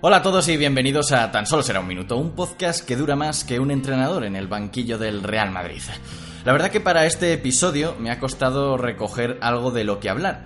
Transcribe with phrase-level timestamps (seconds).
[0.00, 3.16] Hola a todos y bienvenidos a Tan solo será un minuto, un podcast que dura
[3.16, 5.82] más que un entrenador en el banquillo del Real Madrid.
[6.44, 10.44] La verdad que para este episodio me ha costado recoger algo de lo que hablar.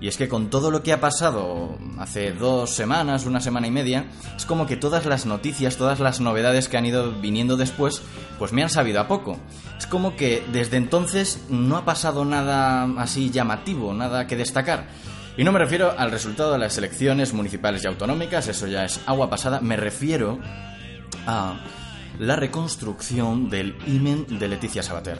[0.00, 3.70] Y es que con todo lo que ha pasado hace dos semanas, una semana y
[3.70, 4.06] media,
[4.38, 8.00] es como que todas las noticias, todas las novedades que han ido viniendo después,
[8.38, 9.36] pues me han sabido a poco.
[9.76, 14.86] Es como que desde entonces no ha pasado nada así llamativo, nada que destacar.
[15.36, 19.00] Y no me refiero al resultado de las elecciones municipales y autonómicas, eso ya es
[19.04, 20.38] agua pasada, me refiero
[21.26, 21.60] a
[22.20, 25.18] la reconstrucción del imen de Leticia Sabater.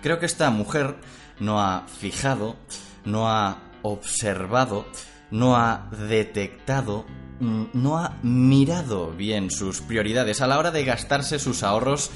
[0.00, 0.96] Creo que esta mujer
[1.40, 2.56] no ha fijado,
[3.04, 4.86] no ha observado,
[5.30, 7.04] no ha detectado,
[7.40, 12.10] mm, no ha mirado bien sus prioridades a la hora de gastarse sus ahorros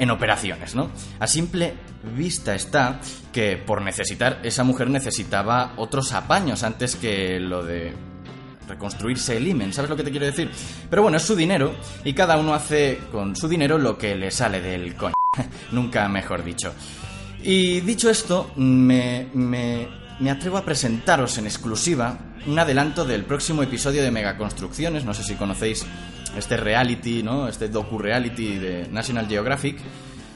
[0.00, 0.90] en operaciones, ¿no?
[1.18, 1.74] A simple
[2.16, 3.00] vista está
[3.32, 7.92] que por necesitar, esa mujer necesitaba otros apaños antes que lo de
[8.66, 10.50] reconstruirse el imen, ¿sabes lo que te quiero decir?
[10.88, 14.30] Pero bueno, es su dinero y cada uno hace con su dinero lo que le
[14.30, 15.12] sale del coño.
[15.72, 16.72] Nunca mejor dicho.
[17.42, 19.86] Y dicho esto, me, me,
[20.20, 25.24] me atrevo a presentaros en exclusiva un adelanto del próximo episodio de Megaconstrucciones, no sé
[25.24, 25.86] si conocéis
[26.36, 27.48] este reality, ¿no?
[27.48, 29.78] Este docu-reality de National Geographic,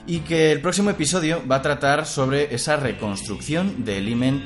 [0.07, 4.45] y que el próximo episodio va a tratar sobre esa reconstrucción del imen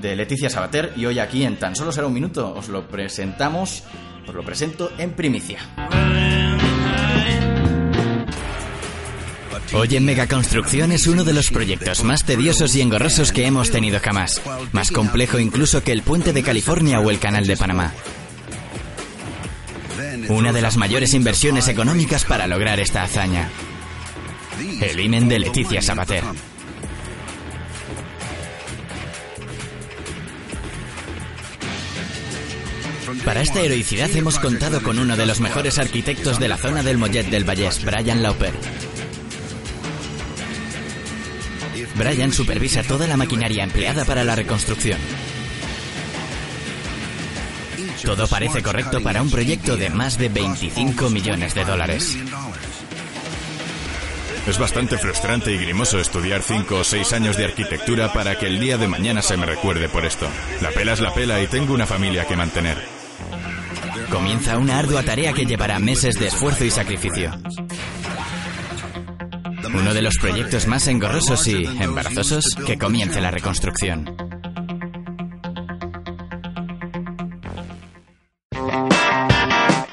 [0.00, 3.84] de Leticia Sabater, y hoy aquí en tan solo será un minuto os lo presentamos,
[4.26, 5.58] os lo presento en primicia.
[9.72, 13.98] Hoy en Megaconstrucción es uno de los proyectos más tediosos y engorrosos que hemos tenido
[14.00, 14.40] jamás.
[14.72, 17.92] Más complejo incluso que el puente de California o el canal de Panamá.
[20.28, 23.50] Una de las mayores inversiones económicas para lograr esta hazaña.
[24.80, 26.24] El imen de Leticia Sabater.
[33.24, 36.98] Para esta heroicidad hemos contado con uno de los mejores arquitectos de la zona del
[36.98, 38.52] Mollet del Vallès, Brian Lauper.
[41.94, 44.98] Brian supervisa toda la maquinaria empleada para la reconstrucción.
[48.04, 52.18] Todo parece correcto para un proyecto de más de 25 millones de dólares.
[54.46, 58.60] Es bastante frustrante y grimoso estudiar 5 o 6 años de arquitectura para que el
[58.60, 60.28] día de mañana se me recuerde por esto.
[60.60, 62.76] La pela es la pela y tengo una familia que mantener.
[64.10, 67.32] Comienza una ardua tarea que llevará meses de esfuerzo y sacrificio.
[69.74, 74.16] Uno de los proyectos más engorrosos y embarazosos que comience la reconstrucción.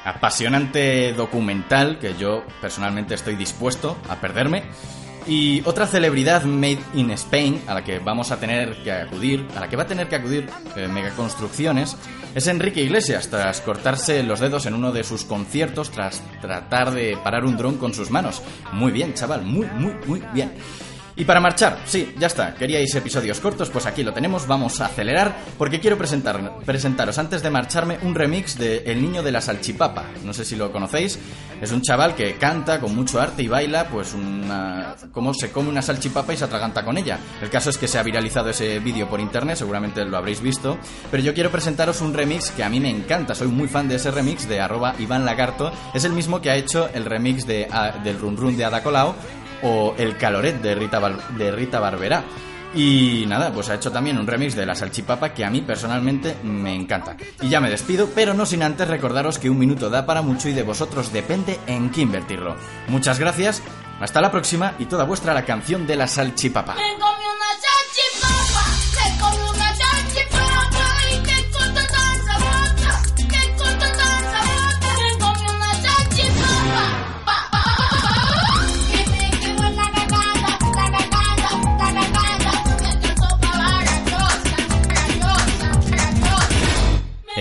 [0.04, 4.64] Apasionante documental que yo personalmente estoy dispuesto a perderme.
[5.26, 9.60] Y otra celebridad made in Spain a la que vamos a tener que acudir, a
[9.60, 11.96] la que va a tener que acudir eh, Megaconstrucciones,
[12.34, 17.16] es Enrique Iglesias, tras cortarse los dedos en uno de sus conciertos, tras tratar de
[17.22, 18.42] parar un dron con sus manos.
[18.72, 20.52] Muy bien, chaval, muy, muy, muy bien.
[21.14, 22.54] Y para marchar, sí, ya está.
[22.54, 23.68] ¿Queríais episodios cortos?
[23.68, 24.46] Pues aquí lo tenemos.
[24.46, 29.22] Vamos a acelerar porque quiero presentar, presentaros antes de marcharme un remix de El niño
[29.22, 30.06] de la salchipapa.
[30.24, 31.18] No sé si lo conocéis.
[31.60, 34.96] Es un chaval que canta con mucho arte y baila, pues una,
[35.38, 37.18] se come una salchipapa y se atraganta con ella.
[37.42, 40.78] El caso es que se ha viralizado ese vídeo por internet, seguramente lo habréis visto.
[41.10, 43.34] Pero yo quiero presentaros un remix que a mí me encanta.
[43.34, 45.72] Soy muy fan de ese remix de arroba Iván Lagarto.
[45.92, 47.68] Es el mismo que ha hecho el remix de,
[48.02, 49.14] del Run Run de Ada Colau
[49.62, 51.00] o El Caloret de Rita,
[51.36, 52.24] de Rita Barberá.
[52.74, 56.36] Y nada, pues ha hecho también un remix de la salchipapa que a mí personalmente
[56.42, 57.16] me encanta.
[57.42, 60.48] Y ya me despido, pero no sin antes recordaros que un minuto da para mucho
[60.48, 62.56] y de vosotros depende en qué invertirlo.
[62.88, 63.62] Muchas gracias,
[64.00, 66.76] hasta la próxima y toda vuestra la canción de la salchipapa.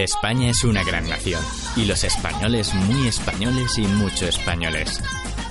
[0.03, 1.44] España es una gran nación
[1.75, 5.01] y los españoles muy españoles y mucho españoles.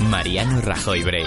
[0.00, 1.26] Mariano Rajoy Brey.